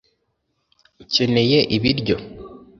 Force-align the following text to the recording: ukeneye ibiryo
ukeneye 1.03 1.59
ibiryo 1.75 2.15